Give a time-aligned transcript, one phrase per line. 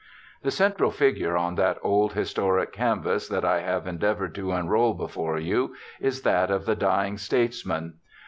[0.41, 5.37] The central figure on that old historic canvas that I have endeavored to unroll before
[5.37, 7.97] you, is that of the dying states man.